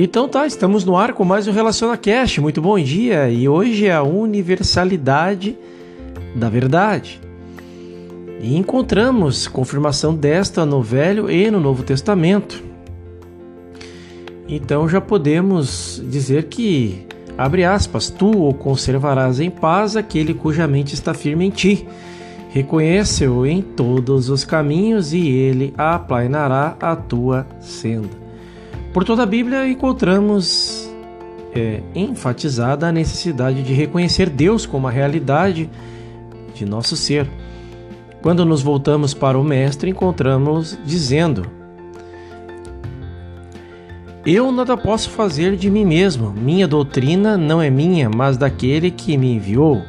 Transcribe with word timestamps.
Então 0.00 0.28
tá, 0.28 0.46
estamos 0.46 0.84
no 0.84 0.96
ar 0.96 1.12
com 1.12 1.24
mais 1.24 1.48
um 1.48 1.50
Relaciona 1.50 1.96
Cast. 1.96 2.40
Muito 2.40 2.62
bom 2.62 2.78
dia. 2.78 3.28
E 3.28 3.48
hoje 3.48 3.88
é 3.88 3.92
a 3.92 4.00
universalidade 4.00 5.58
da 6.36 6.48
verdade. 6.48 7.20
E 8.40 8.56
encontramos 8.56 9.48
confirmação 9.48 10.14
desta 10.14 10.64
no 10.64 10.80
Velho 10.80 11.28
e 11.28 11.50
no 11.50 11.58
Novo 11.58 11.82
Testamento. 11.82 12.62
Então 14.48 14.88
já 14.88 15.00
podemos 15.00 16.00
dizer 16.08 16.44
que, 16.44 17.04
abre 17.36 17.64
aspas, 17.64 18.08
tu 18.08 18.48
o 18.48 18.54
conservarás 18.54 19.40
em 19.40 19.50
paz 19.50 19.96
aquele 19.96 20.32
cuja 20.32 20.68
mente 20.68 20.94
está 20.94 21.12
firme 21.12 21.44
em 21.44 21.50
ti. 21.50 21.88
Reconhece-o 22.50 23.44
em 23.44 23.60
todos 23.60 24.30
os 24.30 24.44
caminhos 24.44 25.12
e 25.12 25.26
ele 25.26 25.74
aplanará 25.76 26.76
a 26.78 26.94
tua 26.94 27.44
senda. 27.58 28.27
Por 28.92 29.04
toda 29.04 29.22
a 29.22 29.26
Bíblia 29.26 29.68
encontramos 29.68 30.90
é, 31.54 31.82
enfatizada 31.94 32.88
a 32.88 32.92
necessidade 32.92 33.62
de 33.62 33.72
reconhecer 33.72 34.30
Deus 34.30 34.64
como 34.64 34.88
a 34.88 34.90
realidade 34.90 35.68
de 36.54 36.64
nosso 36.64 36.96
ser. 36.96 37.28
Quando 38.22 38.44
nos 38.44 38.62
voltamos 38.62 39.14
para 39.14 39.38
o 39.38 39.44
Mestre, 39.44 39.90
encontramos 39.90 40.78
dizendo: 40.84 41.46
Eu 44.24 44.50
nada 44.50 44.76
posso 44.76 45.10
fazer 45.10 45.54
de 45.56 45.70
mim 45.70 45.84
mesmo, 45.84 46.32
minha 46.32 46.66
doutrina 46.66 47.36
não 47.36 47.60
é 47.60 47.70
minha, 47.70 48.08
mas 48.08 48.36
daquele 48.36 48.90
que 48.90 49.16
me 49.16 49.34
enviou. 49.34 49.82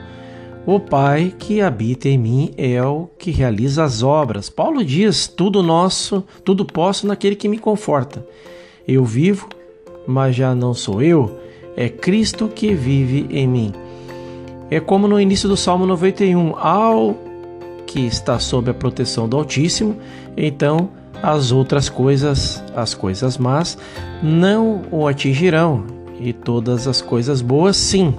O 0.66 0.80
Pai 0.80 1.34
que 1.39 1.61
habita 1.61 2.08
em 2.09 2.17
mim 2.17 2.53
é 2.55 2.84
o 2.84 3.08
que 3.17 3.31
realiza 3.31 3.84
as 3.84 4.03
obras. 4.03 4.50
Paulo 4.50 4.84
diz: 4.84 5.27
Tudo 5.27 5.63
nosso, 5.63 6.23
tudo 6.44 6.66
posso 6.66 7.08
naquele 7.08 7.36
que 7.36 7.47
me 7.47 7.58
conforta. 7.58 8.23
Eu 8.91 9.05
vivo, 9.05 9.47
mas 10.08 10.36
já 10.36 10.55
não 10.55 10.73
sou 10.73 11.00
eu, 11.03 11.39
é 11.77 11.88
Cristo 11.88 12.47
que 12.47 12.73
vive 12.73 13.27
em 13.30 13.47
mim. 13.47 13.72
É 14.72 14.80
como 14.80 15.08
no 15.08 15.22
início 15.22 15.47
do 15.47 15.55
Salmo 15.55 15.86
91, 15.86 16.55
ao 16.58 17.16
que 17.86 17.99
está 18.08 18.39
sob 18.39 18.72
a 18.72 18.73
proteção 18.73 19.30
do 19.30 19.38
Altíssimo, 19.38 19.95
então 20.36 20.89
as 21.22 21.52
outras 21.52 21.88
coisas, 21.88 22.64
as 22.75 22.95
coisas 22.95 23.38
más, 23.38 23.77
não 24.23 24.81
o 24.89 25.08
atingirão, 25.08 25.86
e 26.19 26.33
todas 26.33 26.88
as 26.88 26.99
coisas 26.99 27.44
boas, 27.44 27.77
sim. 27.77 28.16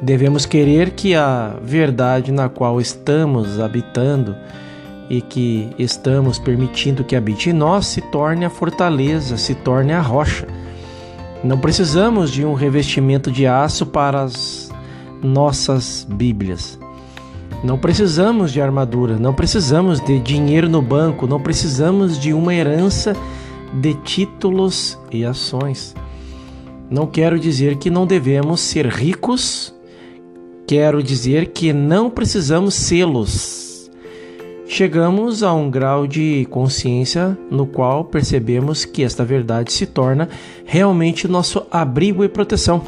Devemos 0.00 0.46
querer 0.46 0.92
que 0.92 1.14
a 1.14 1.54
verdade 1.62 2.32
na 2.32 2.48
qual 2.48 2.80
estamos 2.80 3.60
habitando 3.60 4.34
e 5.12 5.20
que 5.20 5.68
estamos 5.78 6.38
permitindo 6.38 7.04
que 7.04 7.14
habite 7.14 7.50
em 7.50 7.52
nós 7.52 7.86
se 7.86 8.00
torne 8.00 8.46
a 8.46 8.50
fortaleza, 8.50 9.36
se 9.36 9.54
torne 9.54 9.92
a 9.92 10.00
rocha. 10.00 10.48
Não 11.44 11.58
precisamos 11.58 12.30
de 12.30 12.46
um 12.46 12.54
revestimento 12.54 13.30
de 13.30 13.46
aço 13.46 13.84
para 13.84 14.22
as 14.22 14.72
nossas 15.22 16.06
Bíblias. 16.08 16.78
Não 17.62 17.76
precisamos 17.76 18.54
de 18.54 18.62
armadura, 18.62 19.18
não 19.18 19.34
precisamos 19.34 20.00
de 20.00 20.18
dinheiro 20.18 20.66
no 20.66 20.80
banco, 20.80 21.26
não 21.26 21.38
precisamos 21.38 22.18
de 22.18 22.32
uma 22.32 22.54
herança 22.54 23.14
de 23.74 23.92
títulos 23.92 24.98
e 25.10 25.26
ações. 25.26 25.94
Não 26.88 27.06
quero 27.06 27.38
dizer 27.38 27.76
que 27.76 27.90
não 27.90 28.06
devemos 28.06 28.62
ser 28.62 28.86
ricos, 28.86 29.74
quero 30.66 31.02
dizer 31.02 31.48
que 31.48 31.70
não 31.70 32.08
precisamos 32.08 32.72
sê-los 32.72 33.61
chegamos 34.72 35.42
a 35.42 35.52
um 35.52 35.70
grau 35.70 36.06
de 36.06 36.46
consciência 36.48 37.36
no 37.50 37.66
qual 37.66 38.06
percebemos 38.06 38.86
que 38.86 39.02
esta 39.02 39.22
verdade 39.22 39.70
se 39.70 39.84
torna 39.84 40.30
realmente 40.64 41.28
nosso 41.28 41.66
abrigo 41.70 42.24
e 42.24 42.28
proteção. 42.28 42.80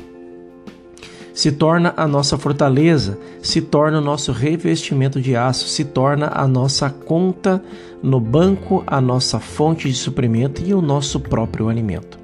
Se 1.35 1.53
torna 1.53 1.92
a 1.95 2.08
nossa 2.08 2.39
fortaleza, 2.39 3.19
se 3.42 3.61
torna 3.61 3.98
o 3.98 4.01
nosso 4.01 4.33
revestimento 4.33 5.20
de 5.20 5.36
aço, 5.36 5.69
se 5.69 5.85
torna 5.85 6.33
a 6.33 6.48
nossa 6.48 6.89
conta 6.89 7.63
no 8.03 8.19
banco, 8.19 8.83
a 8.87 8.98
nossa 8.98 9.39
fonte 9.39 9.87
de 9.87 9.95
suprimento 9.95 10.63
e 10.64 10.73
o 10.73 10.81
nosso 10.81 11.20
próprio 11.20 11.69
alimento. 11.69 12.19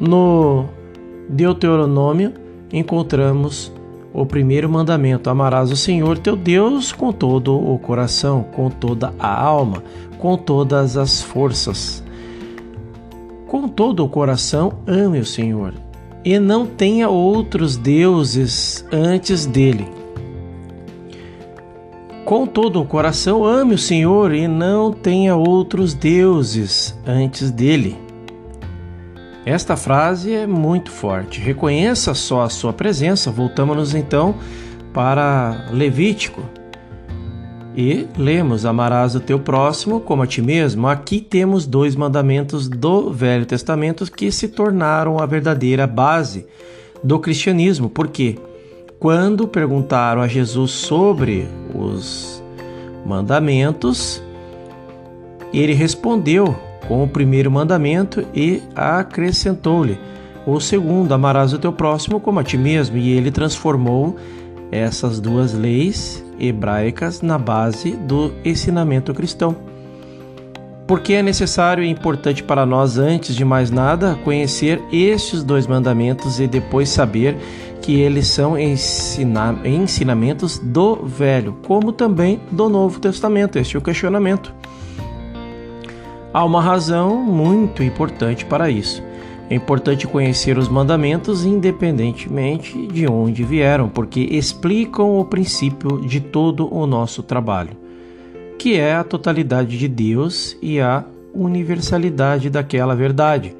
No 0.00 0.68
Deuteronômio 1.28 2.32
encontramos 2.72 3.72
o 4.12 4.24
primeiro 4.26 4.68
mandamento: 4.68 5.30
amarás 5.30 5.70
o 5.70 5.76
Senhor 5.76 6.18
teu 6.18 6.36
Deus 6.36 6.92
com 6.92 7.12
todo 7.12 7.56
o 7.56 7.78
coração, 7.78 8.44
com 8.54 8.70
toda 8.70 9.12
a 9.18 9.42
alma, 9.42 9.82
com 10.18 10.36
todas 10.36 10.96
as 10.96 11.22
forças. 11.22 12.02
Com 13.46 13.66
todo 13.66 14.04
o 14.04 14.08
coração, 14.08 14.74
ame 14.86 15.18
o 15.18 15.24
Senhor 15.24 15.74
e 16.24 16.38
não 16.38 16.66
tenha 16.66 17.08
outros 17.08 17.76
deuses 17.76 18.84
antes 18.92 19.46
dele. 19.46 19.86
Com 22.24 22.46
todo 22.46 22.82
o 22.82 22.84
coração, 22.84 23.42
ame 23.42 23.74
o 23.74 23.78
Senhor 23.78 24.34
e 24.34 24.46
não 24.46 24.92
tenha 24.92 25.34
outros 25.34 25.94
deuses 25.94 26.94
antes 27.06 27.50
dele. 27.50 27.96
Esta 29.48 29.78
frase 29.78 30.34
é 30.34 30.46
muito 30.46 30.90
forte. 30.90 31.40
Reconheça 31.40 32.12
só 32.12 32.42
a 32.42 32.50
sua 32.50 32.70
presença. 32.70 33.30
Voltamos 33.30 33.94
então 33.94 34.34
para 34.92 35.70
Levítico. 35.72 36.42
E 37.74 38.06
lemos: 38.18 38.66
Amarás 38.66 39.14
o 39.14 39.20
teu 39.20 39.40
próximo 39.40 40.00
como 40.00 40.20
a 40.20 40.26
ti 40.26 40.42
mesmo. 40.42 40.86
Aqui 40.86 41.18
temos 41.18 41.64
dois 41.64 41.96
mandamentos 41.96 42.68
do 42.68 43.10
Velho 43.10 43.46
Testamento 43.46 44.04
que 44.12 44.30
se 44.30 44.48
tornaram 44.48 45.18
a 45.18 45.24
verdadeira 45.24 45.86
base 45.86 46.44
do 47.02 47.18
cristianismo. 47.18 47.88
Porque 47.88 48.38
quando 48.98 49.48
perguntaram 49.48 50.20
a 50.20 50.28
Jesus 50.28 50.72
sobre 50.72 51.48
os 51.74 52.44
mandamentos, 53.02 54.22
ele 55.54 55.72
respondeu 55.72 56.67
com 56.86 57.02
o 57.02 57.08
primeiro 57.08 57.50
mandamento 57.50 58.26
e 58.34 58.62
acrescentou-lhe 58.74 59.98
o 60.46 60.60
segundo: 60.60 61.12
amarás 61.12 61.52
o 61.52 61.58
teu 61.58 61.72
próximo 61.72 62.20
como 62.20 62.40
a 62.40 62.44
ti 62.44 62.56
mesmo. 62.56 62.96
E 62.96 63.10
ele 63.10 63.30
transformou 63.30 64.16
essas 64.70 65.20
duas 65.20 65.52
leis 65.52 66.24
hebraicas 66.38 67.20
na 67.22 67.38
base 67.38 67.92
do 67.92 68.32
ensinamento 68.44 69.12
cristão. 69.12 69.56
Porque 70.86 71.12
é 71.12 71.22
necessário 71.22 71.84
e 71.84 71.90
importante 71.90 72.42
para 72.42 72.64
nós, 72.64 72.96
antes 72.96 73.36
de 73.36 73.44
mais 73.44 73.70
nada, 73.70 74.18
conhecer 74.24 74.80
estes 74.90 75.42
dois 75.42 75.66
mandamentos 75.66 76.40
e 76.40 76.46
depois 76.46 76.88
saber 76.88 77.36
que 77.82 78.00
eles 78.00 78.26
são 78.26 78.58
ensina 78.58 79.54
ensinamentos 79.64 80.58
do 80.58 80.96
Velho, 81.04 81.58
como 81.66 81.92
também 81.92 82.40
do 82.50 82.70
Novo 82.70 82.98
Testamento. 83.00 83.58
Este 83.58 83.76
é 83.76 83.78
o 83.78 83.82
questionamento. 83.82 84.54
Há 86.32 86.44
uma 86.44 86.60
razão 86.60 87.22
muito 87.22 87.82
importante 87.82 88.44
para 88.44 88.70
isso. 88.70 89.02
É 89.50 89.54
importante 89.54 90.06
conhecer 90.06 90.58
os 90.58 90.68
mandamentos 90.68 91.46
independentemente 91.46 92.86
de 92.86 93.06
onde 93.06 93.42
vieram, 93.44 93.88
porque 93.88 94.20
explicam 94.20 95.18
o 95.18 95.24
princípio 95.24 96.02
de 96.02 96.20
todo 96.20 96.72
o 96.72 96.86
nosso 96.86 97.22
trabalho, 97.22 97.70
que 98.58 98.76
é 98.76 98.94
a 98.94 99.04
totalidade 99.04 99.78
de 99.78 99.88
Deus 99.88 100.54
e 100.60 100.78
a 100.78 101.02
universalidade 101.32 102.50
daquela 102.50 102.94
verdade. 102.94 103.56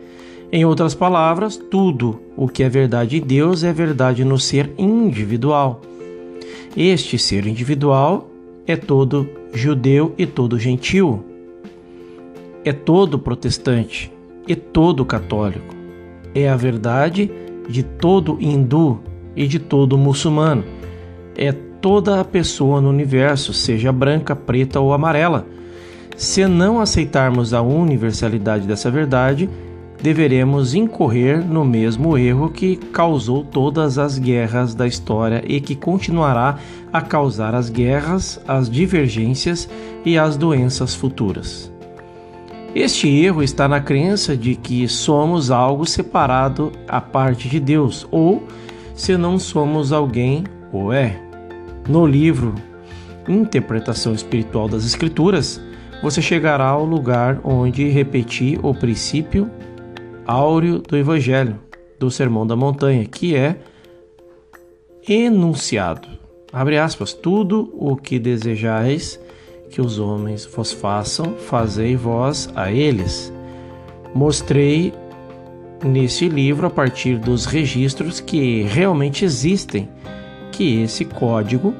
Em 0.53 0.65
outras 0.65 0.95
palavras, 0.95 1.57
tudo 1.57 2.21
o 2.37 2.49
que 2.49 2.63
é 2.63 2.69
verdade 2.69 3.17
em 3.17 3.21
Deus 3.21 3.65
é 3.65 3.73
verdade 3.73 4.25
no 4.25 4.39
ser 4.39 4.71
individual. 4.77 5.81
Este 6.77 7.19
ser 7.19 7.47
individual 7.47 8.29
é 8.67 8.77
todo 8.77 9.27
judeu 9.55 10.15
e 10.19 10.27
todo 10.27 10.59
gentil, 10.59 11.25
é 12.65 12.73
todo 12.73 13.19
protestante 13.19 14.13
e 14.47 14.55
todo 14.55 15.05
católico. 15.05 15.75
É 16.35 16.49
a 16.49 16.57
verdade 16.57 17.31
de 17.69 17.83
todo 17.83 18.39
hindu 18.41 19.01
e 19.37 19.47
de 19.47 19.59
todo 19.59 19.99
muçulmano. 19.99 20.65
É 21.37 21.53
toda 21.53 22.21
a 22.21 22.25
pessoa 22.25 22.81
no 22.81 22.89
universo, 22.89 23.53
seja 23.53 23.93
branca, 23.93 24.35
preta 24.35 24.81
ou 24.81 24.93
amarela. 24.93 25.47
Se 26.17 26.47
não 26.47 26.81
aceitarmos 26.81 27.55
a 27.55 27.63
universalidade 27.63 28.67
dessa 28.67 28.91
verdade, 28.91 29.49
deveremos 30.03 30.75
incorrer 30.75 31.45
no 31.45 31.65
mesmo 31.65 32.19
erro 32.19 32.51
que 32.51 32.77
causou 32.77 33.45
todas 33.45 33.99
as 33.99 34.19
guerras 34.19 34.75
da 34.75 34.87
história 34.87 35.43
e 35.47 35.61
que 35.61 35.77
continuará 35.77 36.59
a 36.93 37.01
causar 37.01 37.55
as 37.55 37.69
guerras, 37.69 38.41
as 38.47 38.69
divergências 38.69 39.69
e 40.05 40.19
as 40.19 40.37
doenças 40.37 40.95
futuras. 40.95 41.73
Este 42.81 43.09
erro 43.09 43.43
está 43.43 43.67
na 43.67 43.81
crença 43.81 44.37
de 44.37 44.55
que 44.55 44.87
somos 44.87 45.51
algo 45.51 45.85
separado 45.85 46.71
à 46.87 47.01
parte 47.01 47.49
de 47.49 47.59
Deus, 47.59 48.07
ou 48.09 48.47
se 48.95 49.17
não 49.17 49.37
somos 49.37 49.93
alguém, 49.93 50.45
ou 50.73 50.93
é. 50.93 51.21
No 51.89 52.07
livro 52.07 52.55
Interpretação 53.29 54.15
Espiritual 54.15 54.69
das 54.69 54.85
Escrituras, 54.85 55.61
você 56.05 56.23
chegará 56.23 56.67
ao 56.67 56.85
lugar 56.85 57.41
onde 57.43 57.89
repetir 57.89 58.65
o 58.65 58.73
princípio 58.73 59.51
áureo 60.25 60.79
do 60.79 60.97
Evangelho, 60.97 61.59
do 61.99 62.13
Sermão 62.13 62.47
da 62.47 62.55
Montanha, 62.55 63.05
que 63.07 63.35
é 63.35 63.59
enunciado. 65.09 66.07
Abre 66.53 66.79
aspas, 66.79 67.13
tudo 67.13 67.73
o 67.75 67.97
que 67.97 68.21
desejais 68.21 69.19
que 69.71 69.81
os 69.81 69.99
homens 69.99 70.45
vos 70.47 70.73
façam, 70.73 71.35
fazei 71.35 71.97
vós 71.97 72.49
a 72.55 72.71
eles. 72.71 73.33
Mostrei 74.15 74.93
nesse 75.85 76.29
livro, 76.29 76.67
a 76.67 76.71
partir 76.71 77.19
dos 77.19 77.45
registros 77.45 78.21
que 78.21 78.63
realmente 78.63 79.25
existem, 79.25 79.89
que 80.51 80.83
esse 80.83 81.05
código 81.05 81.75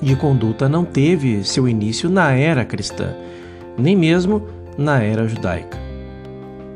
de 0.00 0.16
conduta 0.16 0.68
não 0.68 0.84
teve 0.84 1.44
seu 1.44 1.68
início 1.68 2.08
na 2.08 2.32
era 2.32 2.64
cristã, 2.64 3.14
nem 3.78 3.96
mesmo 3.96 4.46
na 4.76 5.02
era 5.02 5.28
judaica. 5.28 5.78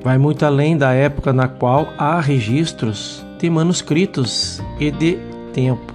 Vai 0.02 0.18
muito 0.18 0.44
além 0.44 0.76
da 0.76 0.92
época 0.92 1.32
na 1.32 1.48
qual 1.48 1.88
há 1.96 2.20
registros 2.20 3.24
de 3.38 3.48
manuscritos 3.48 4.62
e 4.78 4.90
de 4.90 5.18
tempo. 5.52 5.93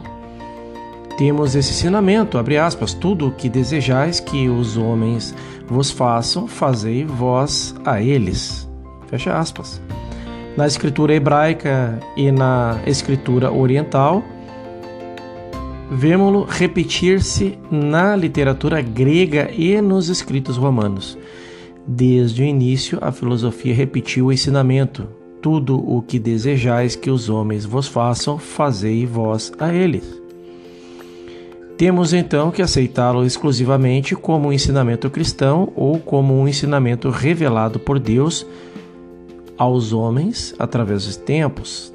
Temos 1.19 1.54
esse 1.54 1.71
ensinamento, 1.71 2.38
abre 2.38 2.57
aspas, 2.57 2.94
tudo 2.94 3.27
o 3.27 3.31
que 3.33 3.50
desejais 3.50 4.21
que 4.21 4.48
os 4.48 4.77
homens 4.77 5.36
vos 5.68 5.92
façam, 5.92 6.48
fazei 6.48 7.04
vós 7.04 7.75
a 7.83 8.01
eles. 8.01 8.66
Fecha 9.07 9.38
aspas. 9.38 9.81
Na 10.56 10.66
escritura 10.66 11.13
hebraica 11.13 12.00
e 12.16 12.31
na 12.31 12.80
escritura 12.88 13.51
oriental, 13.51 14.24
vemos-lo 15.92 16.45
repetir-se 16.45 17.60
na 17.69 18.15
literatura 18.15 18.81
grega 18.81 19.51
e 19.51 19.81
nos 19.81 20.07
escritos 20.07 20.56
romanos. 20.56 21.18
Desde 21.86 22.44
o 22.44 22.45
início, 22.45 22.98
a 23.01 23.12
filosofia 23.12 23.75
repetiu 23.75 24.27
o 24.27 24.31
ensinamento: 24.31 25.06
tudo 25.42 25.77
o 25.86 26.01
que 26.01 26.18
desejais 26.18 26.95
que 26.95 27.12
os 27.12 27.27
homens 27.27 27.65
vos 27.65 27.89
façam, 27.89 28.38
fazei 28.38 29.06
vós 29.06 29.51
a 29.60 29.74
eles. 29.74 30.19
Temos 31.79 32.11
então 32.11 32.51
que 32.51 32.61
aceitá-lo 32.61 33.25
exclusivamente 33.25 34.13
como 34.13 34.49
um 34.49 34.51
ensinamento 34.51 35.09
cristão 35.09 35.71
ou 35.77 35.97
como 35.97 36.37
um 36.37 36.45
ensinamento 36.45 37.09
revelado 37.09 37.79
por 37.79 37.97
Deus 37.97 38.45
aos 39.57 39.93
homens 39.93 40.53
através 40.59 41.05
dos 41.05 41.15
tempos. 41.15 41.93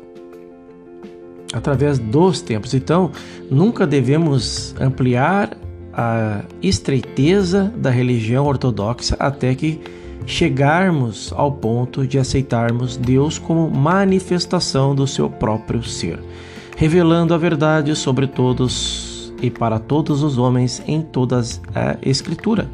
Através 1.52 1.98
dos 1.98 2.40
tempos. 2.40 2.72
Então, 2.72 3.10
nunca 3.50 3.86
devemos 3.86 4.75
ampliar 4.81 5.54
a 5.92 6.40
estreiteza 6.62 7.70
da 7.76 7.90
religião 7.90 8.46
ortodoxa 8.46 9.16
até 9.19 9.54
que 9.54 9.82
chegarmos 10.25 11.31
ao 11.36 11.52
ponto 11.52 12.06
de 12.06 12.19
aceitarmos 12.19 12.96
Deus 12.96 13.38
como 13.38 13.69
manifestação 13.69 14.94
do 14.94 15.06
seu 15.06 15.28
próprio 15.28 15.82
ser, 15.82 16.19
revelando 16.75 17.34
a 17.34 17.36
verdade 17.36 17.94
sobre 17.94 18.26
todos 18.26 19.13
e 19.44 19.50
para 19.50 19.79
todos 19.79 20.23
os 20.23 20.38
homens 20.38 20.82
em 20.87 21.02
toda 21.02 21.41
a 21.75 21.96
Escritura. 22.02 22.69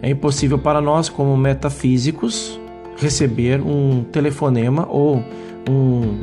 É 0.00 0.08
impossível 0.08 0.58
para 0.58 0.80
nós, 0.80 1.08
como 1.08 1.36
metafísicos, 1.36 2.58
receber 2.96 3.60
um 3.60 4.04
telefonema 4.04 4.86
ou 4.88 5.22
um, 5.68 6.18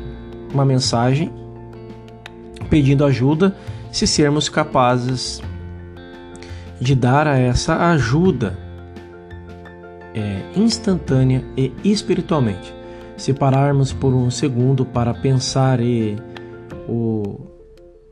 uma 0.54 0.66
mensagem 0.66 1.32
pedindo 2.70 3.06
ajuda 3.06 3.56
se 3.92 4.08
sermos 4.08 4.50
capazes 4.50 5.42
de 6.80 6.96
dar 6.96 7.28
a 7.28 7.38
essa 7.38 7.90
ajuda 7.92 8.58
é, 10.14 10.42
instantânea 10.56 11.44
e 11.56 11.72
espiritualmente. 11.84 12.74
Se 13.16 13.34
pararmos 13.34 13.92
por 13.92 14.14
um 14.14 14.30
segundo 14.30 14.86
para 14.86 15.14
pensar 15.14 15.80
e 15.80 16.16
o, 16.88 17.47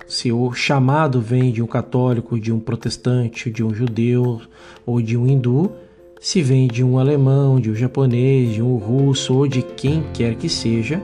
se 0.07 0.31
o 0.31 0.53
chamado 0.53 1.19
vem 1.19 1.51
de 1.51 1.61
um 1.61 1.67
católico, 1.67 2.39
de 2.39 2.51
um 2.51 2.59
protestante, 2.59 3.49
de 3.49 3.63
um 3.63 3.73
judeu 3.73 4.41
ou 4.85 5.01
de 5.01 5.17
um 5.17 5.25
hindu, 5.25 5.71
se 6.19 6.41
vem 6.41 6.67
de 6.67 6.83
um 6.83 6.97
alemão, 6.97 7.59
de 7.59 7.69
um 7.69 7.75
japonês, 7.75 8.53
de 8.53 8.61
um 8.61 8.77
russo 8.77 9.35
ou 9.35 9.47
de 9.47 9.61
quem 9.61 10.03
quer 10.13 10.35
que 10.35 10.49
seja, 10.49 11.01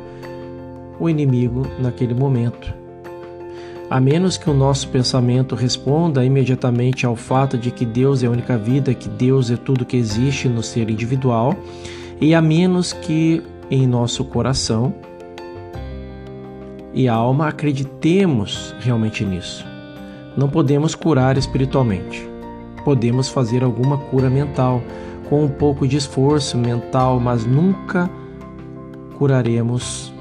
o 0.99 1.09
inimigo 1.09 1.65
naquele 1.79 2.13
momento. 2.13 2.73
A 3.89 3.99
menos 3.99 4.37
que 4.37 4.49
o 4.49 4.53
nosso 4.53 4.87
pensamento 4.87 5.53
responda 5.53 6.23
imediatamente 6.23 7.05
ao 7.05 7.15
fato 7.15 7.57
de 7.57 7.71
que 7.71 7.85
Deus 7.85 8.23
é 8.23 8.27
a 8.27 8.31
única 8.31 8.57
vida, 8.57 8.93
que 8.93 9.09
Deus 9.09 9.51
é 9.51 9.57
tudo 9.57 9.85
que 9.85 9.97
existe 9.97 10.47
no 10.47 10.63
ser 10.63 10.89
individual, 10.89 11.55
e 12.21 12.33
a 12.33 12.41
menos 12.41 12.93
que 12.93 13.43
em 13.69 13.85
nosso 13.85 14.23
coração 14.23 14.93
e 16.93 17.07
alma 17.07 17.47
acreditemos 17.47 18.75
realmente 18.79 19.23
nisso. 19.25 19.65
Não 20.35 20.49
podemos 20.49 20.95
curar 20.95 21.37
espiritualmente. 21.37 22.27
Podemos 22.83 23.29
fazer 23.29 23.63
alguma 23.63 23.97
cura 23.97 24.29
mental, 24.29 24.81
com 25.29 25.43
um 25.43 25.49
pouco 25.49 25.87
de 25.87 25.97
esforço 25.97 26.57
mental, 26.57 27.19
mas 27.19 27.45
nunca 27.45 28.09
curaremos 29.17 30.11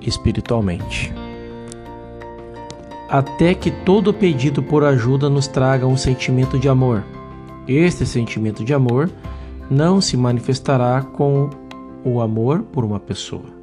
espiritualmente. 0.00 1.12
Até 3.08 3.54
que 3.54 3.70
todo 3.70 4.12
pedido 4.12 4.62
por 4.62 4.84
ajuda 4.84 5.30
nos 5.30 5.46
traga 5.46 5.86
um 5.86 5.96
sentimento 5.96 6.58
de 6.58 6.68
amor. 6.68 7.02
Este 7.66 8.04
sentimento 8.04 8.64
de 8.64 8.74
amor 8.74 9.10
não 9.70 10.00
se 10.00 10.16
manifestará 10.16 11.02
com 11.02 11.48
o 12.04 12.20
amor 12.20 12.62
por 12.62 12.84
uma 12.84 13.00
pessoa. 13.00 13.57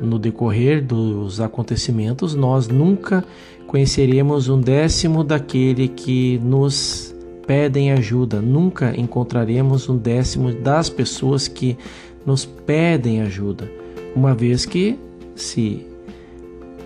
No 0.00 0.18
decorrer 0.18 0.84
dos 0.84 1.40
acontecimentos, 1.40 2.34
nós 2.34 2.68
nunca 2.68 3.24
conheceremos 3.66 4.48
um 4.48 4.60
décimo 4.60 5.22
daquele 5.22 5.88
que 5.88 6.38
nos 6.38 7.14
pedem 7.46 7.92
ajuda. 7.92 8.40
Nunca 8.40 8.98
encontraremos 8.98 9.88
um 9.88 9.96
décimo 9.96 10.52
das 10.52 10.88
pessoas 10.88 11.48
que 11.48 11.76
nos 12.24 12.44
pedem 12.44 13.20
ajuda, 13.22 13.70
uma 14.14 14.34
vez 14.34 14.66
que 14.66 14.98
se 15.34 15.86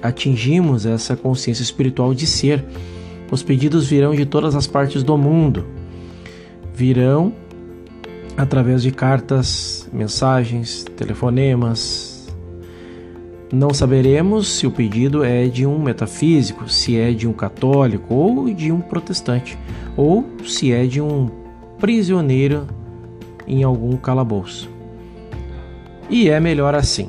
atingimos 0.02 0.84
essa 0.86 1.16
consciência 1.16 1.62
espiritual 1.62 2.14
de 2.14 2.26
ser, 2.26 2.64
os 3.30 3.42
pedidos 3.42 3.86
virão 3.86 4.14
de 4.14 4.26
todas 4.26 4.54
as 4.54 4.66
partes 4.66 5.02
do 5.02 5.16
mundo. 5.16 5.66
Virão 6.74 7.32
através 8.36 8.82
de 8.82 8.90
cartas, 8.90 9.88
mensagens, 9.92 10.84
telefonemas, 10.96 12.13
não 13.52 13.72
saberemos 13.72 14.48
se 14.48 14.66
o 14.66 14.70
pedido 14.70 15.22
é 15.24 15.46
de 15.46 15.66
um 15.66 15.78
metafísico, 15.78 16.68
se 16.68 16.98
é 16.98 17.12
de 17.12 17.28
um 17.28 17.32
católico 17.32 18.14
ou 18.14 18.52
de 18.52 18.72
um 18.72 18.80
protestante, 18.80 19.58
ou 19.96 20.24
se 20.44 20.72
é 20.72 20.84
de 20.86 21.00
um 21.00 21.30
prisioneiro 21.78 22.66
em 23.46 23.62
algum 23.62 23.96
calabouço. 23.96 24.68
E 26.08 26.28
é 26.28 26.38
melhor 26.40 26.74
assim, 26.74 27.08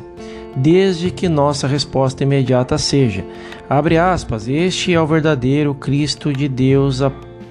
desde 0.56 1.12
que 1.12 1.28
nossa 1.28 1.68
resposta 1.68 2.24
imediata 2.24 2.78
seja: 2.78 3.26
abre 3.70 3.98
aspas, 3.98 4.48
este 4.48 4.94
é 4.94 5.02
o 5.02 5.08
verdadeiro 5.08 5.74
Cristo 5.74 6.32
de 6.32 6.48
Deus 6.48 7.02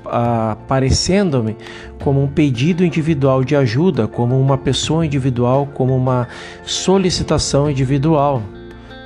aparecendo-me 0.04 1.56
como 2.02 2.22
um 2.22 2.28
pedido 2.28 2.84
individual 2.84 3.42
de 3.42 3.56
ajuda, 3.56 4.06
como 4.06 4.38
uma 4.38 4.58
pessoa 4.58 5.04
individual, 5.04 5.66
como 5.72 5.96
uma 5.96 6.28
solicitação 6.62 7.70
individual 7.70 8.42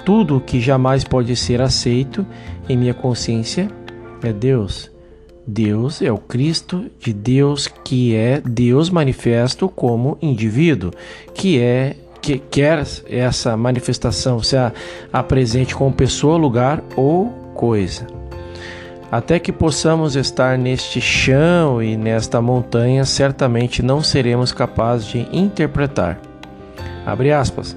tudo 0.09 0.41
que 0.41 0.59
jamais 0.59 1.05
pode 1.05 1.37
ser 1.37 1.61
aceito 1.61 2.25
em 2.67 2.79
minha 2.79 2.95
consciência 2.95 3.69
é 4.23 4.33
Deus. 4.33 4.91
Deus 5.47 6.01
é 6.01 6.11
o 6.11 6.17
Cristo 6.17 6.87
de 6.99 7.13
Deus 7.13 7.69
que 7.69 8.17
é 8.17 8.41
Deus 8.41 8.89
manifesto 8.89 9.69
como 9.69 10.17
indivíduo, 10.23 10.93
que 11.35 11.61
é 11.61 11.95
que 12.23 12.39
quer 12.39 12.87
essa 13.07 13.55
manifestação 13.55 14.43
se 14.43 14.57
apresente 15.13 15.75
como 15.75 15.93
pessoa, 15.93 16.39
lugar 16.39 16.83
ou 16.97 17.27
coisa. 17.55 18.07
Até 19.13 19.39
que 19.39 19.53
possamos 19.53 20.17
estar 20.17 20.57
neste 20.57 21.03
chão 21.03 21.83
e 21.83 21.99
nesta 21.99 22.41
montanha, 22.41 23.05
certamente 23.05 23.83
não 23.83 24.03
seremos 24.03 24.53
capazes 24.53 25.09
de 25.09 25.29
interpretar. 25.31 26.19
Abre 27.05 27.31
aspas 27.31 27.77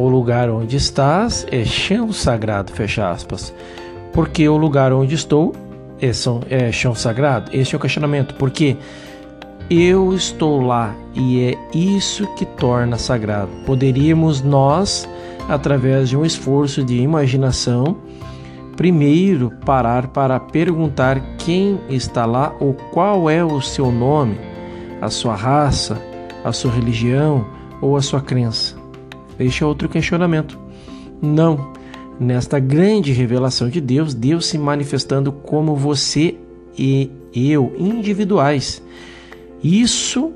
o 0.00 0.08
lugar 0.08 0.48
onde 0.48 0.76
estás 0.76 1.46
é 1.50 1.62
chão 1.62 2.10
sagrado, 2.10 2.72
fecha 2.72 3.10
aspas. 3.10 3.52
Porque 4.14 4.48
o 4.48 4.56
lugar 4.56 4.92
onde 4.92 5.14
estou 5.14 5.54
é, 6.00 6.12
são, 6.12 6.40
é 6.48 6.72
chão 6.72 6.94
sagrado? 6.94 7.50
Esse 7.54 7.74
é 7.74 7.76
o 7.76 7.80
questionamento. 7.80 8.34
Porque 8.36 8.78
eu 9.68 10.14
estou 10.14 10.62
lá 10.62 10.94
e 11.14 11.42
é 11.44 11.58
isso 11.76 12.26
que 12.34 12.46
torna 12.46 12.96
sagrado. 12.96 13.50
Poderíamos 13.66 14.42
nós, 14.42 15.06
através 15.48 16.08
de 16.08 16.16
um 16.16 16.24
esforço 16.24 16.82
de 16.82 16.98
imaginação, 16.98 17.98
primeiro 18.76 19.52
parar 19.66 20.08
para 20.08 20.40
perguntar 20.40 21.20
quem 21.36 21.78
está 21.90 22.24
lá 22.24 22.54
ou 22.58 22.72
qual 22.72 23.28
é 23.28 23.44
o 23.44 23.60
seu 23.60 23.92
nome, 23.92 24.38
a 25.00 25.10
sua 25.10 25.34
raça, 25.36 26.00
a 26.42 26.52
sua 26.52 26.72
religião, 26.72 27.46
ou 27.82 27.96
a 27.96 28.02
sua 28.02 28.20
crença? 28.20 28.79
Este 29.40 29.62
é 29.62 29.66
outro 29.66 29.88
questionamento. 29.88 30.58
Não. 31.20 31.72
Nesta 32.20 32.58
grande 32.58 33.12
revelação 33.12 33.70
de 33.70 33.80
Deus, 33.80 34.12
Deus 34.12 34.44
se 34.44 34.58
manifestando 34.58 35.32
como 35.32 35.74
você 35.74 36.36
e 36.78 37.10
eu, 37.34 37.74
individuais. 37.78 38.82
Isso 39.62 40.32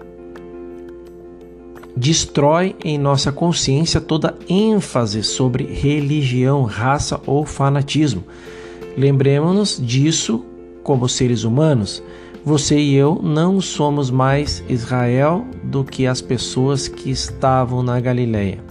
destrói 1.96 2.74
em 2.82 2.98
nossa 2.98 3.30
consciência 3.30 4.00
toda 4.00 4.36
ênfase 4.48 5.22
sobre 5.22 5.64
religião, 5.64 6.62
raça 6.62 7.20
ou 7.26 7.44
fanatismo. 7.44 8.24
Lembremos-nos 8.96 9.78
disso 9.80 10.44
como 10.82 11.08
seres 11.08 11.44
humanos. 11.44 12.02
Você 12.44 12.78
e 12.78 12.94
eu 12.94 13.20
não 13.22 13.60
somos 13.60 14.10
mais 14.10 14.62
Israel 14.68 15.44
do 15.62 15.84
que 15.84 16.06
as 16.06 16.20
pessoas 16.20 16.88
que 16.88 17.10
estavam 17.10 17.82
na 17.82 17.98
Galileia. 18.00 18.63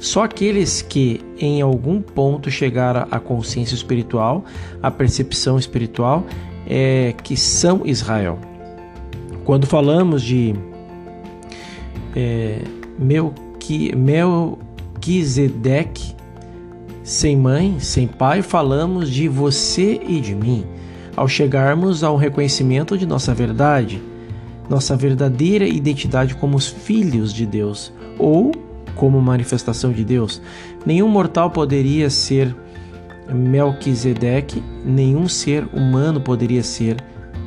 Só 0.00 0.24
aqueles 0.24 0.80
que 0.80 1.20
em 1.38 1.60
algum 1.60 2.00
ponto 2.00 2.50
chegaram 2.50 3.06
à 3.10 3.20
consciência 3.20 3.74
espiritual, 3.74 4.46
à 4.82 4.90
percepção 4.90 5.58
espiritual, 5.58 6.24
é 6.66 7.14
que 7.22 7.36
são 7.36 7.82
Israel. 7.84 8.38
Quando 9.44 9.66
falamos 9.66 10.22
de 10.22 10.54
é, 12.16 12.62
Melquisedeque, 14.98 16.16
sem 17.04 17.36
mãe, 17.36 17.78
sem 17.78 18.06
pai, 18.06 18.40
falamos 18.40 19.10
de 19.10 19.28
você 19.28 20.00
e 20.08 20.18
de 20.18 20.34
mim. 20.34 20.64
Ao 21.14 21.28
chegarmos 21.28 22.02
ao 22.02 22.16
reconhecimento 22.16 22.96
de 22.96 23.04
nossa 23.04 23.34
verdade, 23.34 24.00
nossa 24.66 24.96
verdadeira 24.96 25.66
identidade 25.66 26.34
como 26.36 26.56
os 26.56 26.68
filhos 26.68 27.34
de 27.34 27.44
Deus 27.44 27.92
ou 28.18 28.69
como 28.96 29.20
manifestação 29.20 29.92
de 29.92 30.04
Deus, 30.04 30.40
nenhum 30.84 31.08
mortal 31.08 31.50
poderia 31.50 32.10
ser 32.10 32.54
Melquisedeque, 33.32 34.62
nenhum 34.84 35.28
ser 35.28 35.64
humano 35.72 36.20
poderia 36.20 36.62
ser 36.62 36.96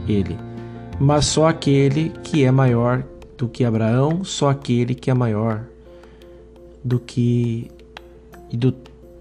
ele, 0.08 0.38
mas 1.00 1.26
só 1.26 1.48
aquele 1.48 2.10
que 2.24 2.46
é 2.46 2.52
maior 2.52 3.04
do 3.38 3.50
que 3.50 3.66
Abraão, 3.66 4.24
só 4.24 4.50
aquele 4.50 4.96
que 4.96 5.12
é 5.12 5.14
maior 5.14 5.62
do 6.84 7.00
que 7.00 7.70
do, 8.52 8.74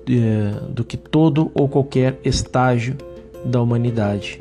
é, 0.09 0.69
do 0.69 0.85
que 0.85 0.97
todo 0.97 1.50
ou 1.55 1.69
qualquer 1.69 2.21
estágio 2.25 2.97
da 3.45 3.61
humanidade. 3.61 4.38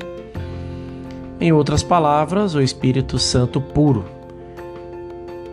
Em 1.40 1.52
outras 1.52 1.82
palavras, 1.82 2.54
o 2.54 2.60
Espírito 2.60 3.18
Santo 3.18 3.60
puro. 3.60 4.04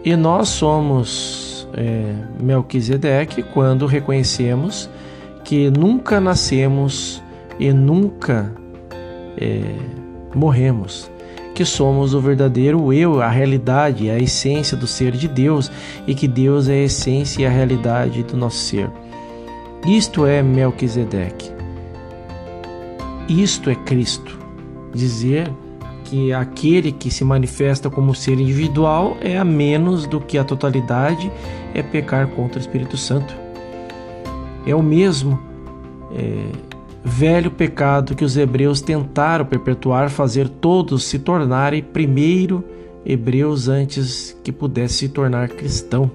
E 0.03 0.15
nós 0.15 0.49
somos 0.49 1.48
é, 1.73 2.13
Melquisedeque 2.41 3.43
quando 3.43 3.85
reconhecemos 3.85 4.89
que 5.43 5.69
nunca 5.69 6.19
nascemos 6.19 7.21
e 7.59 7.71
nunca 7.71 8.53
é, 9.37 9.61
morremos 10.35 11.09
que 11.59 11.65
somos 11.65 12.13
o 12.13 12.21
verdadeiro 12.21 12.93
eu, 12.93 13.21
a 13.21 13.27
realidade, 13.27 14.09
a 14.09 14.17
essência 14.17 14.77
do 14.77 14.87
ser 14.87 15.11
de 15.11 15.27
Deus 15.27 15.69
e 16.07 16.15
que 16.15 16.25
Deus 16.25 16.69
é 16.69 16.73
a 16.73 16.83
essência 16.83 17.41
e 17.41 17.45
a 17.45 17.49
realidade 17.49 18.23
do 18.23 18.37
nosso 18.37 18.59
ser. 18.59 18.89
Isto 19.85 20.25
é 20.25 20.41
Melquisedeque. 20.41 21.51
Isto 23.27 23.69
é 23.69 23.75
Cristo. 23.75 24.39
Dizer 24.93 25.51
que 26.05 26.31
aquele 26.31 26.93
que 26.93 27.11
se 27.11 27.25
manifesta 27.25 27.89
como 27.89 28.15
ser 28.15 28.39
individual 28.39 29.17
é 29.19 29.37
a 29.37 29.43
menos 29.43 30.07
do 30.07 30.21
que 30.21 30.37
a 30.37 30.45
totalidade 30.45 31.29
é 31.73 31.81
pecar 31.81 32.27
contra 32.27 32.57
o 32.57 32.61
Espírito 32.61 32.97
Santo. 32.97 33.33
É 34.65 34.75
o 34.75 34.83
mesmo 34.83 35.39
é, 36.11 36.51
velho 37.03 37.51
pecado 37.51 38.15
que 38.15 38.25
os 38.25 38.37
hebreus 38.37 38.81
tentaram 38.81 39.45
perpetuar, 39.45 40.09
fazer 40.09 40.47
todos 40.47 41.03
se 41.03 41.19
tornarem 41.19 41.81
primeiro 41.81 42.63
hebreus 43.05 43.67
antes 43.67 44.37
que 44.43 44.51
pudesse 44.51 44.95
se 44.95 45.09
tornar 45.09 45.49
cristão. 45.49 46.11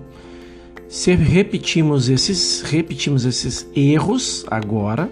Se 0.88 1.14
repetimos 1.14 2.08
esses, 2.08 2.62
repetimos 2.62 3.25
esses 3.25 3.66
erros 3.75 4.44
agora, 4.49 5.11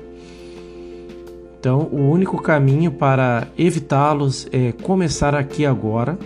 então 1.58 1.88
o 1.90 2.10
único 2.10 2.40
caminho 2.40 2.90
para 2.90 3.48
evitá-los 3.56 4.46
é 4.52 4.72
começar 4.72 5.34
aqui 5.34 5.64
agora 5.64 6.18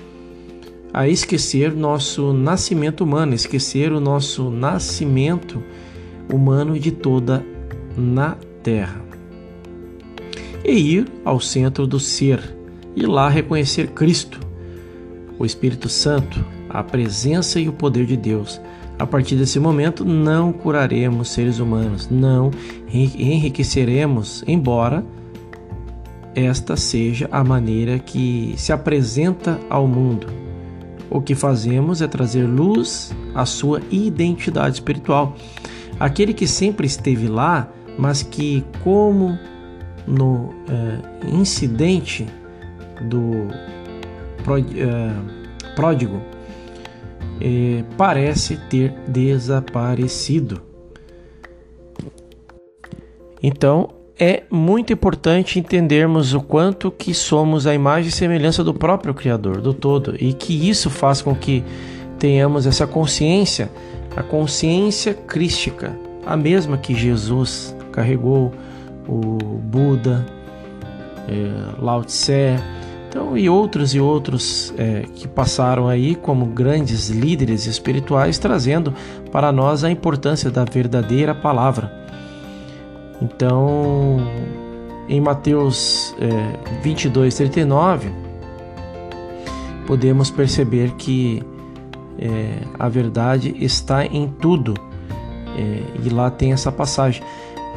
a 0.97 1.07
esquecer 1.07 1.75
nosso 1.75 2.33
nascimento 2.33 3.05
humano, 3.05 3.35
esquecer 3.35 3.93
o 3.93 4.01
nosso 4.01 4.51
nascimento 4.51 5.63
humano 6.33 6.79
de 6.79 6.91
toda 6.91 7.45
na 7.95 8.35
terra 8.63 8.99
e 10.65 10.73
ir 10.73 11.07
ao 11.23 11.39
centro 11.39 11.87
do 11.87 12.01
ser 12.01 12.41
e 12.97 13.05
lá 13.05 13.29
reconhecer 13.29 13.89
Cristo, 13.89 14.41
o 15.39 15.45
Espírito 15.45 15.87
Santo, 15.87 16.43
a 16.71 16.83
presença 16.83 17.61
e 17.61 17.69
o 17.69 17.75
poder 17.75 18.07
de 18.07 18.17
Deus. 18.17 18.59
A 18.99 19.07
partir 19.07 19.37
desse 19.37 19.61
momento, 19.61 20.03
não 20.03 20.51
curaremos 20.51 21.29
seres 21.29 21.59
humanos, 21.59 22.09
não 22.11 22.51
enriqueceremos, 22.91 24.43
embora 24.47 25.05
esta 26.35 26.75
seja 26.75 27.29
a 27.31 27.45
maneira 27.45 27.99
que 27.99 28.55
se 28.57 28.73
apresenta 28.73 29.61
ao 29.69 29.87
mundo. 29.87 30.46
O 31.11 31.21
que 31.21 31.35
fazemos 31.35 32.03
é 32.03 32.09
trazer 32.09 32.45
luz 32.45 33.15
à 33.35 33.47
sua 33.47 33.81
identidade 33.91 34.77
espiritual. 34.77 35.37
Aquele 35.99 36.35
que 36.35 36.47
sempre 36.47 36.87
esteve 36.87 37.29
lá, 37.29 37.71
mas 37.99 38.23
que, 38.23 38.65
como 38.83 39.39
no 40.07 40.51
é, 40.69 41.29
incidente 41.29 42.27
do 43.09 43.49
é, 44.77 45.75
pródigo 45.75 46.21
é, 47.41 47.85
parece 47.97 48.57
ter 48.69 48.93
desaparecido. 49.09 50.63
Então 53.43 53.96
é 54.19 54.45
muito 54.51 54.93
importante 54.93 55.59
entendermos 55.59 56.33
o 56.33 56.41
quanto 56.41 56.91
que 56.91 57.13
somos 57.13 57.67
a 57.67 57.75
imagem 57.75 58.09
e 58.09 58.13
semelhança 58.13 58.65
do 58.65 58.73
próprio 58.73 59.13
Criador, 59.13 59.61
do 59.61 59.75
todo, 59.75 60.17
e 60.19 60.33
que 60.33 60.69
isso 60.69 60.89
faz 60.89 61.21
com 61.21 61.35
que 61.35 61.63
tenhamos 62.19 62.67
essa 62.67 62.87
consciência, 62.87 63.71
a 64.17 64.23
consciência 64.23 65.13
crística, 65.13 65.95
a 66.25 66.37
mesma 66.37 66.79
que 66.79 66.95
Jesus 66.95 67.77
carregou 67.93 68.53
o 69.07 69.39
Buda, 69.63 70.27
é, 71.29 71.81
Lao 71.81 72.03
Tse, 72.03 72.57
então, 73.09 73.37
e 73.37 73.49
outros 73.49 73.95
e 73.95 74.01
outros 74.01 74.75
é, 74.77 75.05
que 75.15 75.29
passaram 75.29 75.89
aí 75.89 76.15
como 76.15 76.47
grandes 76.47 77.09
líderes 77.09 77.67
espirituais, 77.67 78.39
trazendo 78.39 78.93
para 79.31 79.53
nós 79.53 79.85
a 79.85 79.91
importância 79.91 80.51
da 80.51 80.65
verdadeira 80.65 81.35
palavra. 81.35 81.96
Então, 83.27 84.19
em 85.09 85.21
Mateus 85.21 86.15
é, 86.21 86.81
22, 86.81 87.35
39, 87.35 88.09
podemos 89.85 90.31
perceber 90.31 90.93
que 90.93 91.43
é, 92.19 92.59
a 92.79 92.89
verdade 92.89 93.53
está 93.59 94.07
em 94.07 94.29
tudo. 94.29 94.75
É, 95.59 95.83
e 96.05 96.09
lá 96.09 96.31
tem 96.31 96.53
essa 96.53 96.71
passagem. 96.71 97.23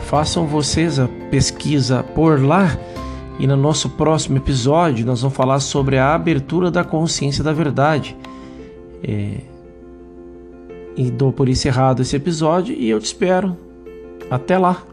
Façam 0.02 0.46
vocês 0.46 1.00
a 1.00 1.08
pesquisa 1.32 2.04
por 2.04 2.40
lá 2.40 2.78
e 3.40 3.48
no 3.48 3.58
nosso 3.58 3.90
próximo 3.90 4.38
episódio 4.38 5.06
nós 5.06 5.22
vamos 5.22 5.36
falar 5.36 5.60
sobre 5.60 5.98
a 5.98 6.14
abertura 6.14 6.70
da 6.70 6.84
consciência 6.84 7.44
da 7.44 7.54
verdade. 7.54 8.16
É... 9.04 9.38
E 10.96 11.10
dou 11.10 11.32
por 11.32 11.50
encerrado 11.50 12.02
esse 12.02 12.16
episódio 12.16 12.76
e 12.76 12.90
eu 12.90 13.00
te 13.00 13.06
espero. 13.06 13.58
Até 14.30 14.58
lá! 14.58 14.84